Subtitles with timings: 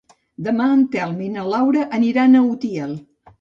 [0.45, 2.99] Demà en Telm i na Laura aniran a Utiel.